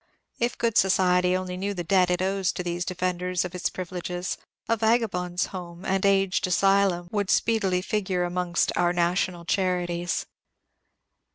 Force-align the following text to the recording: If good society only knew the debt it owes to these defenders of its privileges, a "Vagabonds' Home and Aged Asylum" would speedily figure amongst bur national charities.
If 0.39 0.57
good 0.57 0.79
society 0.79 1.37
only 1.37 1.55
knew 1.57 1.75
the 1.75 1.83
debt 1.83 2.09
it 2.09 2.23
owes 2.23 2.51
to 2.53 2.63
these 2.63 2.85
defenders 2.85 3.45
of 3.45 3.53
its 3.53 3.69
privileges, 3.69 4.35
a 4.67 4.75
"Vagabonds' 4.75 5.49
Home 5.53 5.85
and 5.85 6.03
Aged 6.03 6.47
Asylum" 6.47 7.07
would 7.11 7.29
speedily 7.29 7.83
figure 7.83 8.23
amongst 8.23 8.73
bur 8.73 8.93
national 8.93 9.45
charities. 9.45 10.25